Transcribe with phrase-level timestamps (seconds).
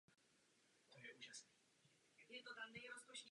[2.17, 3.19] Nebyly bojově nasazeny.